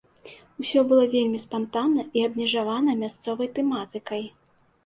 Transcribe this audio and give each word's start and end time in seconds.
Усё 0.63 0.79
было 0.91 1.03
вельмі 1.11 1.41
спантанна 1.43 2.07
і 2.21 2.25
абмежавана 2.31 2.91
мясцовай 3.03 3.51
тэматыкай. 3.59 4.27